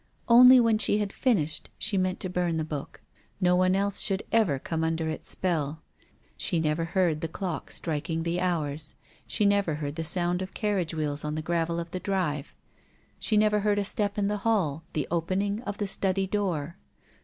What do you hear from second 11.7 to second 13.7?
of the drive. She never